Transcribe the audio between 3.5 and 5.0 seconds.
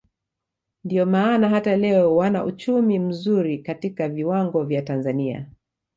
katika viwango vya